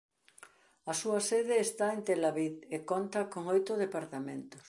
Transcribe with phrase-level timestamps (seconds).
[0.91, 4.59] A súa sede está en Tel Aviv e conta con oito departamentos.